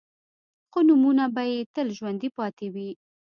خو 0.71 0.79
نومونه 0.87 1.25
به 1.35 1.43
يې 1.51 1.59
تل 1.73 1.87
ژوندي 1.97 2.29
پاتې 2.37 2.67
وي. 2.73 2.89